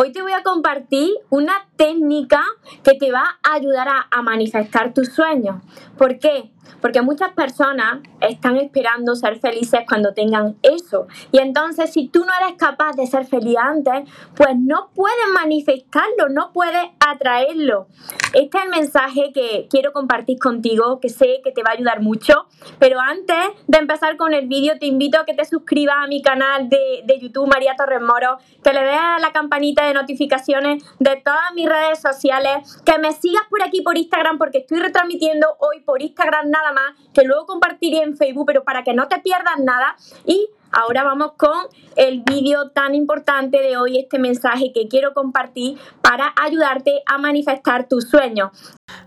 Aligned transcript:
Hoy 0.00 0.12
te 0.12 0.22
voy 0.22 0.32
a 0.32 0.42
compartir 0.42 1.12
una 1.30 1.52
técnica 1.76 2.42
que 2.82 2.94
te 2.94 3.12
va 3.12 3.38
a 3.42 3.54
ayudar 3.54 3.86
a, 4.10 4.22
manifestar 4.22 4.92
tus 4.92 5.08
sueños. 5.08 5.62
¿Por 5.96 6.18
qué? 6.18 6.50
Porque 6.80 7.02
muchas 7.02 7.32
personas 7.32 8.00
están 8.20 8.56
esperando 8.56 9.14
ser 9.14 9.38
felices 9.38 9.80
cuando 9.88 10.14
tengan 10.14 10.56
eso. 10.62 11.06
Y 11.32 11.38
entonces 11.38 11.92
si 11.92 12.08
tú 12.08 12.24
no 12.24 12.32
eres 12.42 12.56
capaz 12.56 12.92
de 12.96 13.06
ser 13.06 13.26
feliz 13.26 13.56
antes, 13.58 14.08
pues 14.36 14.50
no 14.56 14.90
puedes 14.94 15.28
manifestarlo, 15.34 16.28
no 16.30 16.52
puedes 16.52 16.84
atraerlo. 17.00 17.88
Este 18.32 18.58
es 18.58 18.64
el 18.64 18.70
mensaje 18.70 19.32
que 19.32 19.68
quiero 19.70 19.92
compartir 19.92 20.38
contigo, 20.38 21.00
que 21.00 21.08
sé 21.08 21.40
que 21.44 21.52
te 21.52 21.62
va 21.62 21.70
a 21.70 21.74
ayudar 21.74 22.00
mucho. 22.00 22.46
Pero 22.78 23.00
antes 23.00 23.36
de 23.66 23.78
empezar 23.78 24.16
con 24.16 24.34
el 24.34 24.48
vídeo, 24.48 24.78
te 24.78 24.86
invito 24.86 25.18
a 25.18 25.24
que 25.24 25.34
te 25.34 25.44
suscribas 25.44 25.96
a 25.98 26.06
mi 26.06 26.22
canal 26.22 26.68
de, 26.68 27.02
de 27.04 27.18
YouTube, 27.18 27.46
María 27.46 27.74
Torres 27.76 28.00
Moro, 28.00 28.38
que 28.62 28.72
le 28.72 28.82
des 28.82 28.98
a 28.98 29.18
la 29.18 29.32
campanita 29.32 29.86
de 29.86 29.94
notificaciones 29.94 30.84
de 30.98 31.16
todas 31.24 31.52
mis 31.54 31.68
redes 31.68 32.00
sociales, 32.00 32.82
que 32.84 32.98
me 32.98 33.12
sigas 33.12 33.42
por 33.48 33.62
aquí 33.62 33.82
por 33.82 33.96
Instagram, 33.96 34.38
porque 34.38 34.58
estoy 34.58 34.78
retransmitiendo 34.80 35.46
hoy 35.58 35.80
por 35.80 36.02
Instagram 36.02 36.50
nada 36.54 36.72
más, 36.72 36.94
que 37.12 37.24
luego 37.24 37.46
compartiré 37.46 38.02
en 38.02 38.16
Facebook, 38.16 38.46
pero 38.46 38.64
para 38.64 38.82
que 38.84 38.94
no 38.94 39.08
te 39.08 39.18
pierdas 39.18 39.58
nada. 39.58 39.96
Y 40.24 40.48
ahora 40.70 41.04
vamos 41.04 41.32
con 41.36 41.66
el 41.96 42.22
vídeo 42.22 42.70
tan 42.70 42.94
importante 42.94 43.60
de 43.60 43.76
hoy, 43.76 43.98
este 43.98 44.18
mensaje 44.18 44.72
que 44.72 44.88
quiero 44.88 45.14
compartir 45.14 45.78
para 46.00 46.32
ayudarte 46.40 47.02
a 47.06 47.18
manifestar 47.18 47.88
tus 47.88 48.08
sueños. 48.08 48.50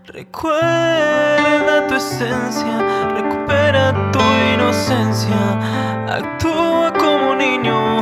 Recuerda 0.04 1.86
tu 1.86 1.94
esencia, 1.94 3.08
recupera 3.14 4.10
tu 4.12 4.20
inocencia, 4.54 5.40
actúa 6.08 6.92
como 6.98 7.34
niño, 7.34 7.98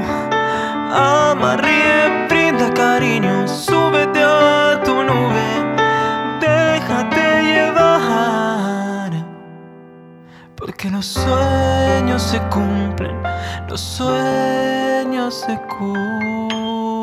ama, 0.93 1.57
ríe, 1.57 2.27
brinda 2.29 2.73
cariño, 2.75 3.47
súbete 3.49 4.23
a 4.23 4.81
tu 4.85 5.03
nube. 5.03 5.66
Los 10.97 11.05
sueños 11.05 12.23
se 12.23 12.39
cumplen, 12.49 13.23
los 13.69 13.79
sueños 13.79 15.35
se 15.35 15.61
cumplen. 15.69 16.97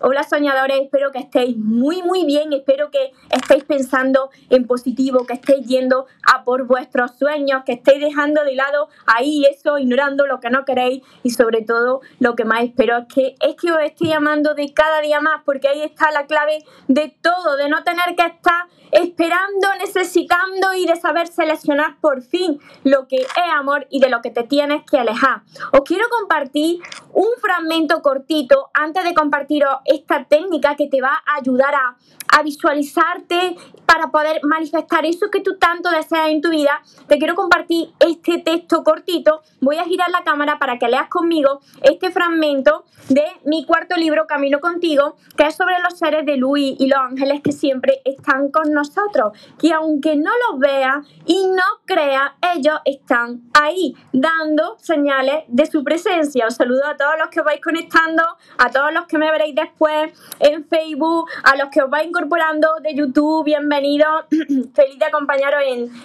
Hola 0.00 0.22
soñadores, 0.22 0.80
espero 0.82 1.10
que 1.10 1.18
estéis 1.18 1.56
muy 1.56 2.02
muy 2.02 2.24
bien, 2.24 2.52
espero 2.52 2.88
que 2.92 3.12
estéis 3.30 3.64
pensando 3.64 4.30
en 4.48 4.64
positivo, 4.68 5.26
que 5.26 5.34
estéis 5.34 5.66
yendo 5.66 6.06
a 6.32 6.44
por 6.44 6.68
vuestros 6.68 7.18
sueños, 7.18 7.64
que 7.66 7.72
estéis 7.72 8.00
dejando 8.00 8.44
de 8.44 8.54
lado 8.54 8.88
ahí 9.06 9.44
eso, 9.44 9.76
ignorando 9.76 10.26
lo 10.26 10.38
que 10.38 10.50
no 10.50 10.64
queréis 10.64 11.02
y 11.24 11.30
sobre 11.30 11.62
todo 11.62 12.00
lo 12.20 12.36
que 12.36 12.44
más 12.44 12.62
espero 12.62 12.96
es 12.96 13.06
que 13.12 13.34
es 13.40 13.56
que 13.56 13.72
os 13.72 13.82
estoy 13.82 14.10
llamando 14.10 14.54
de 14.54 14.72
cada 14.72 15.00
día 15.00 15.20
más 15.20 15.42
porque 15.44 15.66
ahí 15.66 15.82
está 15.82 16.12
la 16.12 16.26
clave 16.26 16.64
de 16.86 17.12
todo, 17.20 17.56
de 17.56 17.68
no 17.68 17.82
tener 17.82 18.14
que 18.14 18.24
estar 18.24 18.66
esperando, 18.92 19.68
necesitando 19.78 20.74
y 20.74 20.86
de 20.86 20.96
saber 20.96 21.28
seleccionar 21.28 21.98
por 22.00 22.22
fin 22.22 22.58
lo 22.84 23.06
que 23.08 23.16
es 23.16 23.28
amor 23.54 23.86
y 23.90 24.00
de 24.00 24.08
lo 24.08 24.20
que 24.22 24.30
te 24.30 24.44
tienes 24.44 24.82
que 24.90 24.98
alejar. 24.98 25.42
Os 25.72 25.82
quiero 25.82 26.04
compartir 26.08 26.80
un 27.12 27.28
fragmento 27.40 28.02
cortito 28.02 28.70
antes 28.74 29.04
de 29.04 29.14
compartiros 29.14 29.78
esta 29.84 30.24
técnica 30.24 30.76
que 30.76 30.88
te 30.88 31.00
va 31.00 31.22
a 31.26 31.36
ayudar 31.36 31.74
a, 31.74 31.96
a 32.28 32.42
visualizarte 32.42 33.56
para 33.88 34.10
poder 34.10 34.40
manifestar 34.42 35.06
eso 35.06 35.30
que 35.30 35.40
tú 35.40 35.56
tanto 35.56 35.88
deseas 35.88 36.28
en 36.28 36.42
tu 36.42 36.50
vida. 36.50 36.82
Te 37.06 37.16
quiero 37.16 37.34
compartir 37.34 37.88
este 37.98 38.36
texto 38.36 38.84
cortito. 38.84 39.40
Voy 39.62 39.78
a 39.78 39.84
girar 39.84 40.10
la 40.10 40.24
cámara 40.24 40.58
para 40.58 40.78
que 40.78 40.88
leas 40.88 41.08
conmigo 41.08 41.60
este 41.82 42.10
fragmento 42.10 42.84
de 43.08 43.24
mi 43.46 43.64
cuarto 43.64 43.96
libro, 43.96 44.26
Camino 44.26 44.60
contigo, 44.60 45.16
que 45.38 45.46
es 45.46 45.56
sobre 45.56 45.76
los 45.82 45.98
seres 45.98 46.26
de 46.26 46.36
luz 46.36 46.58
y 46.58 46.86
los 46.86 46.98
ángeles 46.98 47.40
que 47.42 47.52
siempre 47.52 48.02
están 48.04 48.50
con 48.50 48.74
nosotros. 48.74 49.32
Que 49.58 49.72
aunque 49.72 50.16
no 50.16 50.32
los 50.50 50.60
veas 50.60 51.06
y 51.24 51.46
no 51.46 51.64
creas, 51.86 52.32
ellos 52.54 52.78
están 52.84 53.40
ahí, 53.58 53.96
dando 54.12 54.76
señales 54.80 55.44
de 55.48 55.64
su 55.64 55.82
presencia. 55.82 56.46
Os 56.46 56.56
saludo 56.56 56.86
a 56.86 56.96
todos 56.98 57.14
los 57.18 57.28
que 57.28 57.40
os 57.40 57.46
vais 57.46 57.62
conectando, 57.62 58.22
a 58.58 58.70
todos 58.70 58.92
los 58.92 59.06
que 59.06 59.16
me 59.16 59.30
veréis 59.30 59.54
después 59.54 60.12
en 60.40 60.68
Facebook, 60.68 61.30
a 61.42 61.56
los 61.56 61.70
que 61.70 61.80
os 61.80 61.88
vais 61.88 62.06
incorporando 62.06 62.68
de 62.82 62.94
YouTube, 62.94 63.44
bienvenidos. 63.46 63.77
Feliz 64.74 64.98
de 64.98 65.04
acompañaros 65.04 65.62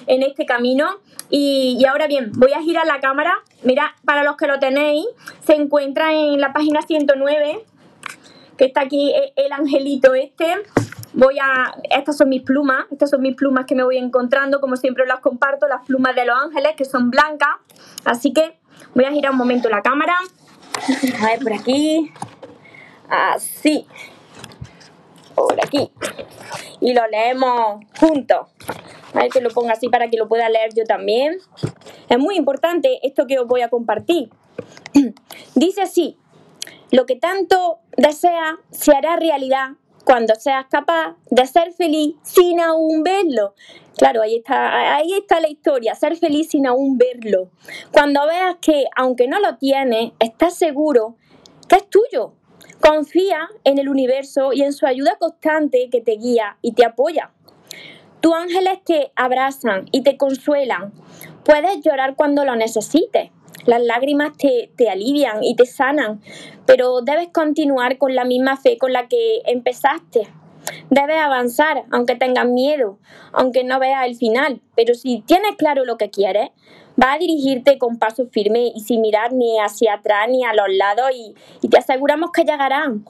en, 0.07 0.23
este 0.23 0.45
camino. 0.45 0.87
Y, 1.29 1.77
y 1.79 1.85
ahora 1.85 2.07
bien, 2.07 2.31
voy 2.33 2.53
a 2.53 2.61
girar 2.61 2.85
la 2.85 2.99
cámara. 2.99 3.33
Mira, 3.63 3.95
para 4.05 4.23
los 4.23 4.37
que 4.37 4.47
lo 4.47 4.59
tenéis, 4.59 5.05
se 5.45 5.55
encuentra 5.55 6.13
en 6.13 6.39
la 6.39 6.53
página 6.53 6.81
109, 6.81 7.65
que 8.57 8.65
está 8.65 8.81
aquí 8.81 9.11
e, 9.11 9.33
el 9.35 9.51
angelito 9.51 10.13
este. 10.13 10.45
Voy 11.13 11.37
a, 11.39 11.75
estas 11.91 12.17
son 12.17 12.29
mis 12.29 12.41
plumas, 12.41 12.85
estas 12.91 13.11
son 13.11 13.21
mis 13.21 13.35
plumas 13.35 13.65
que 13.65 13.75
me 13.75 13.83
voy 13.83 13.97
encontrando, 13.97 14.59
como 14.59 14.75
siempre 14.77 15.05
las 15.05 15.19
comparto, 15.19 15.67
las 15.67 15.85
plumas 15.85 16.15
de 16.15 16.25
los 16.25 16.35
ángeles, 16.35 16.73
que 16.75 16.85
son 16.85 17.11
blancas. 17.11 17.51
Así 18.03 18.33
que 18.33 18.57
voy 18.95 19.05
a 19.05 19.11
girar 19.11 19.31
un 19.31 19.37
momento 19.37 19.69
la 19.69 19.81
cámara. 19.81 20.15
A 21.21 21.25
ver, 21.27 21.39
por 21.39 21.53
aquí. 21.53 22.11
Así. 23.09 23.85
Por 25.35 25.63
aquí. 25.63 25.91
Y 26.83 26.93
lo 26.93 27.07
leemos 27.07 27.79
juntos. 27.97 28.49
A 29.13 29.21
ver 29.21 29.29
que 29.29 29.39
lo 29.39 29.49
ponga 29.49 29.71
así 29.71 29.87
para 29.87 30.09
que 30.09 30.17
lo 30.17 30.27
pueda 30.27 30.49
leer 30.49 30.73
yo 30.75 30.83
también. 30.83 31.37
Es 32.09 32.19
muy 32.19 32.35
importante 32.35 32.99
esto 33.03 33.25
que 33.25 33.39
os 33.39 33.47
voy 33.47 33.61
a 33.61 33.69
compartir. 33.69 34.29
Dice 35.55 35.81
así, 35.81 36.17
lo 36.91 37.05
que 37.05 37.15
tanto 37.15 37.79
desea 37.95 38.59
se 38.69 38.91
hará 38.91 39.15
realidad 39.15 39.69
cuando 40.03 40.35
seas 40.35 40.65
capaz 40.69 41.15
de 41.31 41.45
ser 41.47 41.71
feliz 41.71 42.15
sin 42.23 42.59
aún 42.59 43.01
verlo. 43.01 43.55
Claro, 43.97 44.21
ahí 44.21 44.35
está, 44.35 44.95
ahí 44.95 45.13
está 45.13 45.39
la 45.39 45.49
historia, 45.49 45.95
ser 45.95 46.17
feliz 46.17 46.49
sin 46.49 46.67
aún 46.67 46.97
verlo. 46.97 47.49
Cuando 47.91 48.27
veas 48.27 48.57
que, 48.59 48.85
aunque 48.95 49.27
no 49.27 49.39
lo 49.39 49.57
tienes, 49.57 50.11
estás 50.19 50.55
seguro 50.55 51.15
que 51.69 51.77
es 51.77 51.89
tuyo. 51.89 52.33
Confía 52.85 53.47
en 53.63 53.77
el 53.77 53.87
universo 53.87 54.51
y 54.51 54.61
en 54.61 54.73
su 54.73 54.85
ayuda 54.85 55.15
constante 55.17 55.89
que 55.89 56.01
te 56.01 56.17
guía 56.17 56.57
y 56.61 56.73
te 56.73 56.85
apoya. 56.85 57.31
Tus 58.19 58.33
ángeles 58.33 58.83
te 58.83 59.11
abrazan 59.15 59.85
y 59.91 60.03
te 60.03 60.17
consuelan. 60.17 60.91
Puedes 61.45 61.81
llorar 61.81 62.15
cuando 62.15 62.43
lo 62.43 62.55
necesites 62.55 63.31
las 63.65 63.81
lágrimas 63.81 64.35
te, 64.37 64.71
te 64.75 64.89
alivian 64.89 65.43
y 65.43 65.55
te 65.55 65.65
sanan, 65.65 66.21
pero 66.65 67.01
debes 67.01 67.29
continuar 67.29 67.97
con 67.97 68.15
la 68.15 68.25
misma 68.25 68.57
fe 68.57 68.77
con 68.77 68.91
la 68.91 69.07
que 69.07 69.41
empezaste. 69.45 70.27
Debes 70.89 71.17
avanzar, 71.17 71.83
aunque 71.91 72.15
tengas 72.15 72.45
miedo, 72.45 72.99
aunque 73.31 73.63
no 73.63 73.79
veas 73.79 74.05
el 74.05 74.15
final, 74.15 74.61
pero 74.75 74.93
si 74.93 75.21
tienes 75.21 75.55
claro 75.57 75.85
lo 75.85 75.97
que 75.97 76.09
quieres, 76.09 76.49
va 77.01 77.13
a 77.13 77.17
dirigirte 77.17 77.77
con 77.77 77.97
paso 77.97 78.27
firme 78.27 78.71
y 78.75 78.81
sin 78.81 79.01
mirar 79.01 79.33
ni 79.33 79.59
hacia 79.59 79.95
atrás 79.95 80.27
ni 80.29 80.45
a 80.45 80.53
los 80.53 80.67
lados 80.69 81.11
y, 81.13 81.35
y 81.61 81.69
te 81.69 81.77
aseguramos 81.77 82.31
que 82.31 82.43
llegarán. 82.43 83.05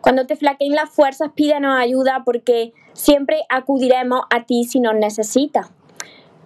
Cuando 0.00 0.26
te 0.26 0.36
flaqueen 0.36 0.74
las 0.74 0.90
fuerzas, 0.90 1.30
pídenos 1.34 1.78
ayuda 1.78 2.22
porque 2.24 2.72
siempre 2.92 3.42
acudiremos 3.48 4.22
a 4.30 4.44
ti 4.44 4.64
si 4.64 4.78
nos 4.78 4.94
necesitas. 4.94 5.70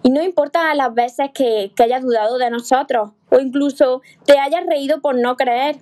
Y 0.01 0.11
no 0.11 0.23
importa 0.23 0.73
las 0.75 0.93
veces 0.93 1.31
que, 1.33 1.73
que 1.75 1.83
hayas 1.83 2.01
dudado 2.01 2.37
de 2.37 2.49
nosotros 2.49 3.11
o 3.29 3.39
incluso 3.39 4.01
te 4.25 4.39
hayas 4.39 4.65
reído 4.65 5.01
por 5.01 5.15
no 5.15 5.35
creer. 5.35 5.75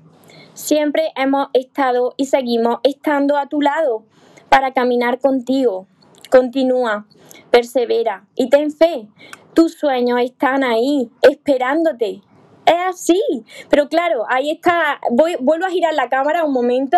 Siempre 0.56 1.12
hemos 1.16 1.50
estado 1.54 2.16
y 2.18 2.26
seguimos 2.26 2.80
estando 2.84 3.38
a 3.38 3.48
tu 3.48 3.62
lado 3.62 4.06
para 4.50 4.74
caminar 4.74 5.20
contigo. 5.20 5.88
Continúa, 6.30 7.06
persevera 7.52 8.28
y 8.36 8.50
ten 8.50 8.72
fe. 8.72 9.08
Tus 9.54 9.74
sueños 9.74 10.20
están 10.22 10.64
ahí, 10.64 11.10
esperándote. 11.22 12.22
Es 12.66 12.76
así. 12.90 13.22
Pero 13.70 13.88
claro, 13.88 14.26
ahí 14.30 14.52
está. 14.52 15.00
Voy, 15.12 15.36
vuelvo 15.40 15.66
a 15.66 15.70
girar 15.70 15.94
la 15.94 16.10
cámara 16.10 16.44
un 16.44 16.54
momento. 16.54 16.98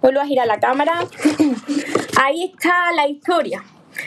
Vuelvo 0.00 0.20
a 0.20 0.26
girar 0.26 0.46
la 0.46 0.60
cámara. 0.60 0.92
ahí 2.22 2.44
está 2.44 2.92
la 2.94 3.08
historia. 3.08 3.64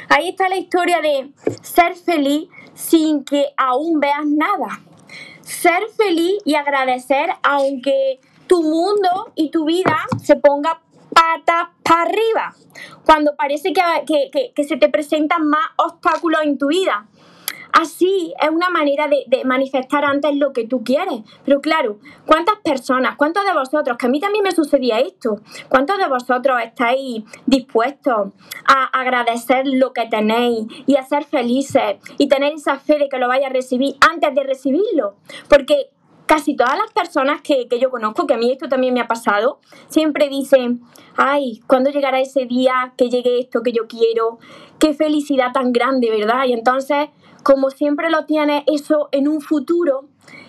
Ahí 0.09 0.29
está 0.29 0.49
la 0.49 0.57
historia 0.57 1.01
de 1.01 1.31
ser 1.61 1.95
feliz 1.95 2.47
sin 2.73 3.23
que 3.23 3.45
aún 3.57 3.99
veas 3.99 4.25
nada. 4.25 4.81
Ser 5.41 5.83
feliz 5.95 6.35
y 6.43 6.55
agradecer 6.55 7.29
aunque 7.43 8.19
tu 8.47 8.61
mundo 8.61 9.31
y 9.35 9.49
tu 9.49 9.65
vida 9.65 9.97
se 10.21 10.35
ponga 10.35 10.81
pata 11.15 11.71
para 11.83 12.03
arriba. 12.03 12.55
Cuando 13.05 13.35
parece 13.35 13.73
que, 13.73 14.51
que 14.53 14.63
se 14.63 14.77
te 14.77 14.89
presentan 14.89 15.47
más 15.47 15.65
obstáculos 15.77 16.41
en 16.43 16.57
tu 16.57 16.67
vida. 16.67 17.07
Así 17.75 18.33
es 18.41 18.49
una 18.49 18.69
manera 18.69 19.09
de, 19.09 19.43
manifestar 19.43 20.05
antes 20.05 20.33
lo 20.37 20.53
que 20.53 20.65
tú 20.65 20.81
quieres. 20.81 21.23
Pero 21.43 21.59
claro, 21.59 21.99
¿cuántas 22.25 22.55
personas, 22.63 23.17
cuántos 23.17 23.45
de 23.45 23.53
vosotros, 23.53 23.97
que 23.97 24.05
a 24.05 24.09
mí 24.09 24.21
también 24.21 24.45
me 24.45 24.53
sucedía 24.53 24.99
esto, 24.99 25.41
cuántos 25.67 25.97
de 25.97 26.07
vosotros 26.07 26.57
estáis 26.63 27.25
dispuestos 27.45 28.31
a 28.65 28.85
agradecer 28.97 29.67
lo 29.67 29.91
que 29.91 30.05
tenéis 30.05 30.67
y 30.87 30.95
a 30.95 31.03
ser 31.03 31.25
felices 31.25 31.97
y 32.17 32.29
tener 32.29 32.53
esa 32.53 32.79
fe 32.79 32.97
de 32.97 33.09
que 33.09 33.19
lo 33.19 33.27
vaya 33.27 33.47
a 33.47 33.51
recibir 33.51 33.97
antes 34.09 34.33
de 34.33 34.43
recibirlo? 34.43 35.15
Porque 35.49 35.89
casi 36.25 36.55
todas 36.55 36.77
las 36.77 36.91
personas 36.91 37.41
que, 37.41 37.67
que, 37.67 37.79
yo 37.79 37.89
conozco, 37.89 38.27
que 38.27 38.33
a 38.33 38.37
mí 38.37 38.51
esto 38.51 38.67
también 38.67 38.93
me 38.93 39.01
ha 39.01 39.07
pasado, 39.07 39.59
siempre 39.87 40.29
dicen, 40.29 40.81
ay, 41.15 41.61
¿cuándo 41.67 41.89
llegará 41.89 42.19
ese 42.19 42.45
día 42.45 42.93
que 42.97 43.09
llegue 43.09 43.39
esto 43.39 43.61
que 43.61 43.71
yo 43.71 43.87
quiero? 43.87 44.39
Qué 44.79 44.93
felicidad 44.93 45.51
tan 45.53 45.71
grande, 45.71 46.09
¿verdad? 46.09 46.45
Y 46.45 46.53
entonces, 46.53 47.09
como 47.43 47.69
siempre 47.69 48.09
lo 48.09 48.25
tienes 48.25 48.63
eso 48.67 49.09
en 49.11 49.27
un 49.27 49.41
futuro 49.41 50.05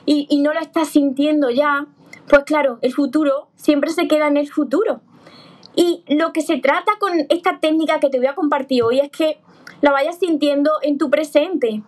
y, 0.06 0.26
y 0.31 0.40
no 0.40 0.52
lo 0.52 0.61
estás 0.61 0.88
sintiendo 0.88 1.50
ya, 1.50 1.87
pues 2.28 2.44
claro, 2.44 2.78
el 2.82 2.93
futuro 2.93 3.49
siempre 3.55 3.90
se 3.90 4.08
queda 4.08 4.28
en 4.28 4.37
el 4.37 4.49
futuro. 4.49 5.00
Y 5.75 6.05
lo 6.08 6.32
que 6.32 6.40
se 6.40 6.56
trata 6.56 6.93
con 6.99 7.12
esta 7.28 7.61
técnica 7.61 8.00
que 8.00 8.08
te 8.08 8.19
voy 8.19 8.26
a 8.26 8.34
compartir 8.34 8.82
hoy 8.82 9.00
es 9.00 9.11
que 9.11 9.38
la 9.82 9.93
vayas 9.93 10.19
sintiendo 10.19 10.70
en 10.82 10.96
tu 10.96 11.11
presente. 11.11 11.82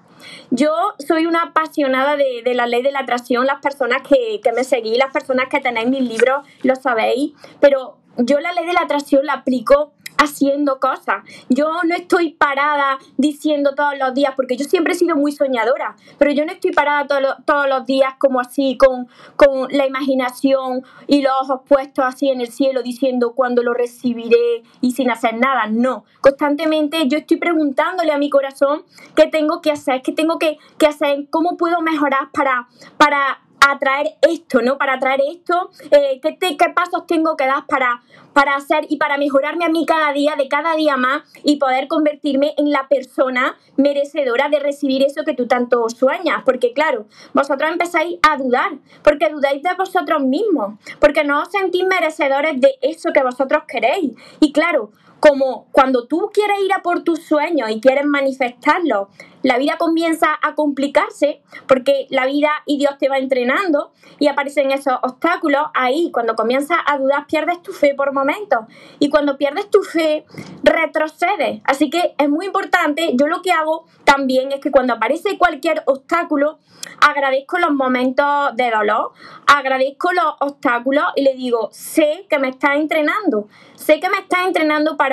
Yo 0.51 0.73
soy 0.99 1.27
una 1.27 1.43
apasionada 1.45 2.17
de, 2.17 2.43
de 2.45 2.55
la 2.55 2.67
ley 2.67 2.83
de 2.83 2.93
la 2.93 3.01
atracción, 3.01 3.47
las 3.47 3.61
personas 3.61 4.03
que, 4.03 4.41
que 4.43 4.53
me 4.53 4.65
seguís, 4.65 4.99
las 4.99 5.13
personas 5.13 5.49
que 5.49 5.61
tenéis 5.61 5.89
mis 5.89 6.03
libros, 6.03 6.47
lo 6.63 6.77
sabéis, 6.77 7.33
pero 7.61 7.99
yo 8.17 8.41
la 8.41 8.53
ley 8.53 8.67
de 8.67 8.73
la 8.73 8.81
atracción 8.81 9.25
la 9.25 9.35
aplico 9.35 9.93
haciendo 10.19 10.81
cosas. 10.81 11.25
Yo 11.49 11.69
no 11.85 11.95
estoy 11.95 12.33
parada 12.33 12.99
diciendo 13.17 13.75
todos 13.75 13.97
los 13.99 14.13
días, 14.15 14.35
porque 14.37 14.57
yo 14.57 14.65
siempre 14.65 14.93
he 14.93 14.97
sido 14.97 15.17
muy 15.17 15.33
soñadora, 15.33 15.97
pero 16.19 16.33
yo 16.33 16.45
no 16.45 16.53
estoy 16.53 16.73
parada 16.73 17.07
todos 17.45 17.69
los 17.69 17.87
días 17.87 18.15
como 18.19 18.41
así, 18.41 18.77
con, 18.77 19.09
con 19.37 19.69
la 19.71 19.87
imaginación 19.87 20.83
y 21.07 21.23
los 21.23 21.33
ojos 21.43 21.61
puestos 21.69 22.05
así 22.05 22.29
en 22.29 22.41
el 22.41 22.49
cielo, 22.49 22.83
diciendo 22.83 23.33
cuándo 23.35 23.63
lo 23.63 23.73
recibiré 23.73 24.63
y 24.81 24.93
sin 24.93 25.11
hacer 25.11 25.39
nada. 25.39 25.67
No, 25.69 26.05
constantemente 26.21 27.07
yo 27.09 27.19
estoy 27.19 27.37
preguntándole 27.37 28.13
a 28.13 28.19
mi 28.19 28.29
corazón 28.29 28.83
qué 29.15 29.27
tengo 29.27 29.61
que 29.61 29.71
hacer, 29.71 30.03
qué 30.03 30.13
tengo 30.13 30.39
que, 30.39 30.59
que 30.79 30.87
hacer, 30.87 31.29
cómo 31.31 31.57
puedo 31.57 31.81
mejorar 31.81 32.31
para, 32.33 32.69
para 32.97 33.41
atraer 33.73 34.17
esto, 34.23 34.61
¿no? 34.63 34.79
Para 34.79 34.95
atraer 34.95 35.21
esto, 35.31 35.71
eh, 35.91 36.21
¿qué, 36.23 36.39
¿qué, 36.39 36.69
pasos 36.75 37.07
tengo 37.07 37.37
que 37.37 37.47
dar 37.47 37.67
para, 37.67 38.03
para 38.33 38.55
hacer 38.55 38.87
y 38.89 38.97
para 38.97 39.19
mejorarme 39.19 39.65
a 39.65 39.69
mí 39.69 39.85
cada 39.87 40.13
día, 40.13 40.35
de 40.37 40.49
cada 40.49 40.75
día 40.75 40.97
más 40.97 41.23
y 41.45 41.57
poder 41.57 41.89
convertirme 41.89 42.55
en 42.57 42.71
la 42.71 42.89
persona 42.89 43.57
merecedora 43.77 44.49
de 44.49 44.61
recibir 44.61 45.03
eso 45.03 45.25
que 45.25 45.35
tú 45.35 45.47
tanto 45.47 45.89
sueñas? 45.89 46.43
Porque 46.45 46.73
claro, 46.73 47.07
vosotros 47.33 47.71
empezáis 47.71 48.19
a 48.23 48.37
dudar, 48.37 48.73
porque 49.03 49.29
dudáis 49.31 49.63
de 49.63 49.75
vosotros 49.75 50.23
mismos, 50.23 50.75
porque 51.01 51.25
no 51.25 51.43
os 51.43 51.51
sentís 51.51 51.85
merecedores 51.85 52.61
de 52.61 52.75
eso 52.83 53.13
que 53.13 53.23
vosotros 53.23 53.63
queréis. 53.67 54.13
Y 54.41 54.53
claro, 54.53 54.91
como 55.21 55.67
cuando 55.73 56.07
tú 56.07 56.31
quieres 56.33 56.59
ir 56.65 56.73
a 56.73 56.83
por 56.83 57.03
tus 57.03 57.23
sueños 57.23 57.71
y 57.71 57.81
quieres 57.81 58.05
manifestarlos, 58.07 59.09
la 59.43 59.59
vida 59.59 59.77
comienza 59.79 60.27
a 60.43 60.55
complicarse 60.55 61.43
porque 61.67 62.07
la 62.11 62.27
vida 62.27 62.51
y 62.67 62.79
Dios 62.79 62.99
te 62.99 63.09
va 63.09 63.19
entrenando 63.19 63.93
y 64.19 64.27
aparecen 64.27 64.73
esos 64.73 64.95
obstáculos. 65.03 65.63
Ahí, 65.75 66.11
cuando 66.13 66.35
comienzas 66.35 66.79
a 66.87 66.99
dudar, 66.99 67.27
pierdes 67.27 67.63
tu 67.63 67.73
fe 67.73 67.95
por 67.95 68.13
momentos. 68.13 68.61
Y 68.99 69.11
cuando 69.11 69.39
pierdes 69.39 69.71
tu 69.71 69.83
fe, 69.83 70.25
retrocedes. 70.65 71.61
Así 71.65 71.89
que 71.89 72.15
es 72.19 72.29
muy 72.29 72.47
importante. 72.47 73.13
Yo 73.15 73.29
lo 73.29 73.43
que 73.43 73.53
hago 73.53 73.87
también 74.05 74.51
es 74.53 74.61
que 74.61 74.73
cuando 74.73 74.95
aparece 74.95 75.39
cualquier 75.39 75.83
obstáculo, 75.87 76.59
agradezco 77.01 77.59
los 77.59 77.73
momentos 77.73 78.57
de 78.57 78.71
dolor, 78.71 79.13
agradezco 79.47 80.13
los 80.13 80.35
obstáculos 80.41 81.05
y 81.17 81.23
le 81.23 81.35
digo, 81.35 81.69
sé 81.73 82.27
que 82.29 82.39
me 82.39 82.49
está 82.49 82.75
entrenando, 82.75 83.49
sé 83.77 84.01
que 84.01 84.09
me 84.09 84.19
está 84.19 84.45
entrenando 84.45 84.97
para 84.97 85.08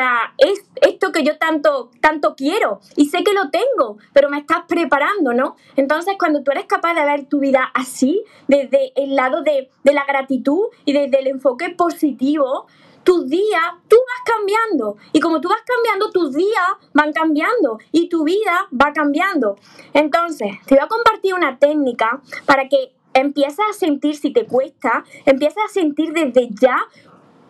esto 0.82 1.12
que 1.12 1.24
yo 1.24 1.38
tanto, 1.38 1.92
tanto 2.02 2.36
quiero 2.36 2.80
y 2.96 3.08
sé 3.08 3.24
que 3.24 3.34
lo 3.34 3.50
tengo, 3.50 3.98
pero 4.14 4.30
me 4.30 4.40
estás 4.40 4.64
preparando, 4.68 5.34
¿no? 5.34 5.56
Entonces, 5.76 6.16
cuando 6.18 6.44
tú 6.44 6.52
eres 6.52 6.66
capaz 6.66 6.94
de 6.94 7.06
ver 7.06 7.26
tu 7.26 7.40
vida 7.40 7.72
así, 7.74 8.24
desde 8.48 8.94
el 8.96 9.16
lado 9.16 9.42
de, 9.42 9.70
de 9.84 9.94
la 9.94 10.06
gratitud 10.06 10.68
y 10.86 10.94
desde 10.94 11.20
el 11.20 11.28
enfoque 11.28 11.70
positivo, 11.70 12.68
tus 13.06 13.30
días, 13.30 13.62
tú 13.88 13.96
vas 13.96 14.36
cambiando. 14.36 14.98
Y 15.14 15.20
como 15.20 15.40
tú 15.40 15.48
vas 15.48 15.62
cambiando, 15.66 16.12
tus 16.12 16.34
días 16.34 16.68
van 16.94 17.14
cambiando 17.14 17.78
y 17.92 18.10
tu 18.10 18.24
vida 18.24 18.68
va 18.74 18.92
cambiando. 18.92 19.58
Entonces, 19.94 20.50
te 20.66 20.76
voy 20.76 20.84
a 20.84 20.88
compartir 20.88 21.34
una 21.36 21.58
técnica 21.60 22.22
para 22.46 22.68
que 22.68 22.94
empieces 23.14 23.60
a 23.70 23.74
sentir, 23.74 24.18
si 24.18 24.34
te 24.34 24.46
cuesta, 24.46 25.06
empieces 25.26 25.58
a 25.64 25.72
sentir 25.72 26.14
desde 26.14 26.50
ya 26.60 26.78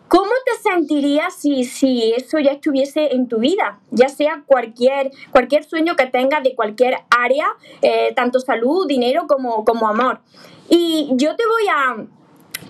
¿Cómo 0.08 0.32
te 0.46 0.70
sentirías 0.70 1.34
si, 1.34 1.64
si 1.64 2.14
eso 2.14 2.38
ya 2.40 2.52
estuviese 2.52 3.16
en 3.16 3.28
tu 3.28 3.40
vida? 3.40 3.80
Ya 3.90 4.08
sea 4.08 4.44
cualquier, 4.46 5.12
cualquier 5.32 5.64
sueño 5.64 5.96
que 5.96 6.06
tengas 6.06 6.44
de 6.44 6.54
cualquier 6.54 7.00
área, 7.10 7.48
eh, 7.82 8.14
tanto 8.16 8.40
salud, 8.40 8.88
dinero 8.88 9.26
como, 9.28 9.66
como 9.66 9.88
amor. 9.88 10.20
Y 10.70 11.10
yo 11.16 11.36
te 11.36 11.44
voy 11.46 11.68
a, 11.74 12.06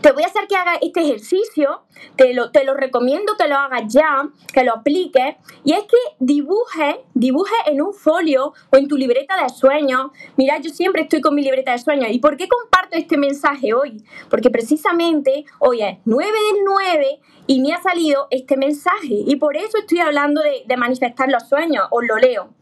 te 0.06 0.12
voy 0.12 0.22
a 0.22 0.28
hacer 0.28 0.46
que 0.48 0.56
hagas 0.56 0.78
este 0.84 1.02
ejercicio, 1.02 1.82
te 2.16 2.36
lo, 2.36 2.52
te 2.52 2.64
lo 2.64 2.76
recomiendo 2.76 3.34
que 3.40 3.48
lo 3.48 3.56
hagas 3.56 3.92
ya, 3.92 4.30
que 4.54 4.64
lo 4.64 4.74
apliques, 4.74 5.36
y 5.64 5.74
es 5.74 5.80
que 5.86 5.98
dibuje, 6.20 7.04
dibuje 7.16 7.56
en 7.66 7.82
un 7.82 7.92
folio 7.92 8.54
o 8.72 8.78
en 8.78 8.88
tu 8.88 8.98
libreta 8.98 9.42
de 9.42 9.50
sueños. 9.50 10.12
Mira, 10.38 10.60
yo 10.60 10.70
siempre 10.70 11.02
estoy 11.02 11.22
con 11.22 11.34
mi 11.34 11.42
libreta 11.42 11.72
de 11.72 11.80
sueños. 11.80 12.12
¿Y 12.12 12.20
por 12.20 12.38
qué 12.38 12.48
comparto 12.48 12.96
este 12.96 13.18
mensaje 13.18 13.74
hoy? 13.74 14.04
Porque 14.30 14.52
precisamente 14.52 15.44
hoy 15.58 15.82
es 15.82 15.98
9 16.06 16.32
del 16.32 16.64
9 16.64 17.20
y 17.48 17.62
me 17.62 17.74
ha 17.74 17.82
salido 17.82 18.28
este 18.30 18.58
mensaje, 18.58 19.24
y 19.26 19.38
por 19.38 19.58
eso 19.58 19.80
estoy 19.80 20.02
hablando 20.02 20.42
de, 20.42 20.66
de 20.68 20.78
manifestar 20.78 21.32
los 21.32 21.50
sueños, 21.50 21.88
os 21.90 22.04
lo 22.08 22.18
leo. 22.18 22.54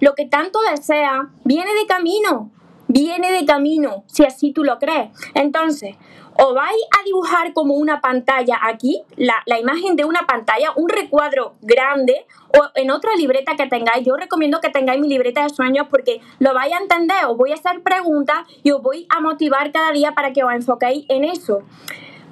Lo 0.00 0.14
que 0.14 0.26
tanto 0.26 0.58
desea 0.70 1.30
viene 1.44 1.72
de 1.72 1.86
camino, 1.86 2.50
viene 2.92 3.30
de 3.30 3.44
camino, 3.44 4.04
si 4.06 4.24
así 4.24 4.52
tú 4.52 4.64
lo 4.64 4.78
crees. 4.78 5.10
Entonces, 5.34 5.96
o 6.34 6.54
vais 6.54 6.82
a 6.98 7.04
dibujar 7.04 7.52
como 7.52 7.74
una 7.74 8.00
pantalla 8.00 8.58
aquí, 8.62 9.02
la, 9.16 9.34
la, 9.46 9.58
imagen 9.58 9.94
de 9.94 10.04
una 10.04 10.26
pantalla, 10.26 10.72
un 10.74 10.88
recuadro 10.88 11.54
grande, 11.60 12.26
o 12.48 12.62
en 12.74 12.90
otra 12.90 13.14
libreta 13.16 13.56
que 13.56 13.66
tengáis. 13.66 14.06
Yo 14.06 14.16
recomiendo 14.16 14.60
que 14.60 14.70
tengáis 14.70 15.00
mi 15.00 15.08
libreta 15.08 15.42
de 15.42 15.50
sueños 15.50 15.86
porque 15.90 16.20
lo 16.38 16.52
vais 16.54 16.72
a 16.72 16.78
entender, 16.78 17.26
os 17.28 17.36
voy 17.36 17.52
a 17.52 17.54
hacer 17.54 17.82
preguntas 17.82 18.38
y 18.62 18.70
os 18.72 18.82
voy 18.82 19.06
a 19.10 19.20
motivar 19.20 19.70
cada 19.70 19.92
día 19.92 20.12
para 20.12 20.32
que 20.32 20.42
os 20.42 20.52
enfoquéis 20.52 21.04
en 21.08 21.24
eso. 21.24 21.62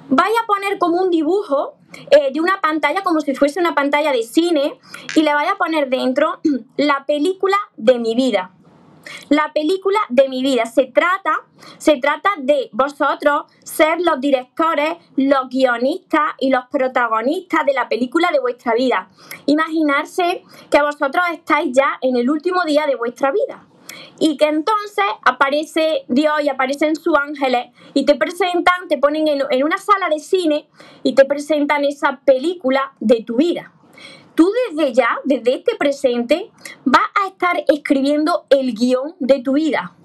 Vais 0.09 0.33
a 0.41 0.47
poner 0.47 0.79
como 0.79 1.01
un 1.03 1.11
dibujo 1.11 1.75
eh, 2.09 2.31
de 2.33 2.41
una 2.41 2.59
pantalla, 2.61 3.03
como 3.03 3.21
si 3.21 3.35
fuese 3.35 3.59
una 3.59 3.75
pantalla 3.75 4.11
de 4.11 4.23
cine, 4.23 4.79
y 5.15 5.21
le 5.21 5.33
vais 5.33 5.51
a 5.51 5.55
poner 5.55 5.89
dentro 5.89 6.39
la 6.77 7.05
película 7.05 7.57
de 7.77 7.99
mi 7.99 8.15
vida. 8.15 8.51
La 9.29 9.51
película 9.53 9.99
de 10.09 10.27
mi 10.29 10.41
vida 10.41 10.65
se 10.65 10.85
trata, 10.85 11.43
se 11.77 11.97
trata 11.97 12.29
de 12.37 12.69
vosotros 12.71 13.43
ser 13.63 14.01
los 14.01 14.19
directores, 14.19 14.95
los 15.15 15.49
guionistas 15.49 16.31
y 16.39 16.49
los 16.49 16.65
protagonistas 16.71 17.65
de 17.65 17.73
la 17.73 17.87
película 17.89 18.29
de 18.31 18.39
vuestra 18.39 18.73
vida. 18.73 19.09
Imaginarse 19.45 20.43
que 20.69 20.81
vosotros 20.81 21.23
estáis 21.31 21.75
ya 21.75 21.97
en 22.01 22.15
el 22.15 22.29
último 22.29 22.63
día 22.65 22.87
de 22.87 22.95
vuestra 22.95 23.31
vida 23.31 23.65
y 24.19 24.37
que 24.37 24.45
entonces 24.45 25.05
aparece 25.23 26.05
Dios 26.07 26.41
y 26.43 26.49
aparecen 26.49 26.95
sus 26.95 27.17
ángeles 27.17 27.67
y 27.93 28.05
te 28.05 28.15
presentan, 28.15 28.87
te 28.87 28.97
ponen 28.97 29.27
en, 29.27 29.41
en, 29.49 29.63
una 29.63 29.77
sala 29.77 30.09
de 30.09 30.19
cine 30.19 30.69
y 31.03 31.15
te 31.15 31.25
presentan 31.25 31.85
esa 31.85 32.21
película 32.25 32.93
de 32.99 33.23
tu 33.23 33.37
vida 33.37 33.73
tú 34.39 34.53
desde 34.69 34.93
ya, 34.93 35.19
desde 35.25 35.55
este 35.55 35.75
presente, 35.75 36.49
vas 36.85 37.09
a 37.21 37.27
estar 37.27 37.61
escribiendo 37.67 38.45
el 38.49 38.73
guion 38.73 39.13
de 39.19 39.41
tu 39.41 39.51
vida. 39.51 39.97